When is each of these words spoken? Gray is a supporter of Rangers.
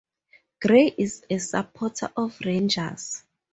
Gray 0.61 0.87
is 0.97 1.23
a 1.29 1.37
supporter 1.37 2.11
of 2.17 2.35
Rangers. 2.43 3.21